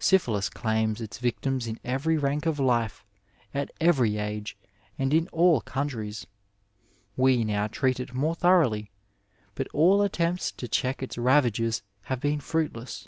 [0.00, 3.04] Syphilis claims its victims in every rank of life,
[3.54, 4.56] at every age,
[4.98, 6.26] and in all countries.
[7.16, 8.90] We now treat it more thoroughly,
[9.54, 13.06] but all attempts to check its ravages have been fruitiess.